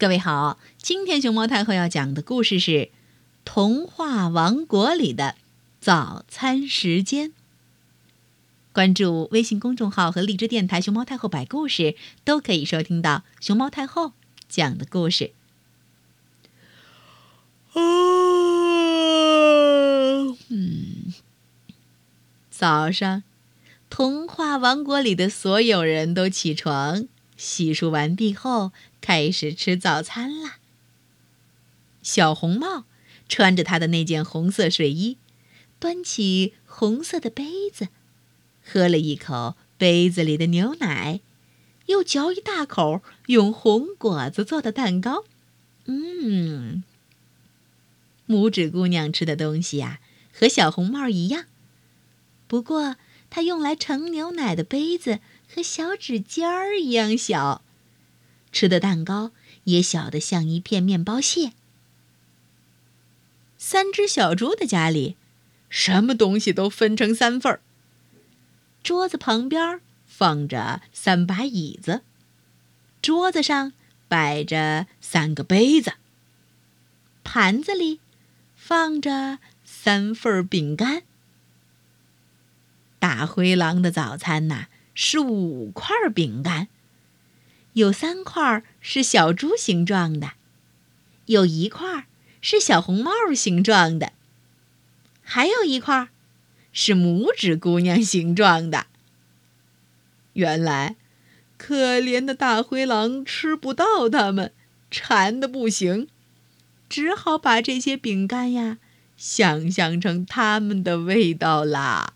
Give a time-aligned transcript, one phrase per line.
[0.00, 2.70] 各位好，今天熊猫太后要讲的故事是
[3.44, 5.34] 《童话王国里的
[5.80, 7.30] 早餐时间》。
[8.72, 14.12] 关注微信公众号和荔枝电台“熊猫太后摆故事”，都可以收听到熊猫太后
[14.48, 15.32] 讲的故事。
[17.72, 17.82] 啊，
[20.48, 21.12] 嗯，
[22.48, 23.24] 早上，
[23.90, 27.08] 童话王国里的所有人都起床。
[27.36, 28.72] 洗漱完毕后，
[29.08, 30.58] 开始吃早餐啦。
[32.02, 32.84] 小红帽
[33.26, 35.16] 穿着他的那件红色睡衣，
[35.78, 37.88] 端起红色的杯子，
[38.62, 41.20] 喝了一口杯子里的牛奶，
[41.86, 45.24] 又嚼一大口用红果子做的蛋糕。
[45.86, 46.84] 嗯，
[48.26, 50.00] 拇指姑娘吃的东西呀，
[50.34, 51.46] 和小红帽一样，
[52.46, 52.96] 不过
[53.30, 55.20] 她用来盛牛奶的杯子。
[55.50, 57.62] 和小指尖儿一样小，
[58.52, 59.32] 吃的蛋糕
[59.64, 61.52] 也小得像一片面包屑。
[63.56, 65.16] 三只小猪的家里，
[65.68, 67.60] 什么东西都分成三份儿。
[68.82, 72.02] 桌子旁边放着三把椅子，
[73.02, 73.72] 桌子上
[74.08, 75.94] 摆着三个杯子，
[77.24, 78.00] 盘子里
[78.56, 81.02] 放着三份饼干。
[82.98, 84.68] 大灰狼的早餐呐。
[85.00, 86.66] 是五块饼干，
[87.74, 90.32] 有三块是小猪形状的，
[91.26, 92.06] 有一块
[92.40, 94.12] 是小红帽形状的，
[95.22, 96.08] 还有一块
[96.72, 98.86] 是拇指姑娘形状的。
[100.32, 100.96] 原来，
[101.56, 104.52] 可怜的大灰狼吃不到它们，
[104.90, 106.08] 馋的不行，
[106.88, 108.78] 只好把这些饼干呀
[109.16, 112.14] 想象成它们的味道啦。